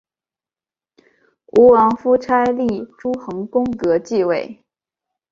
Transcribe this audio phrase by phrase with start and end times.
[1.45, 4.65] 吴王夫差立邾桓公革继位。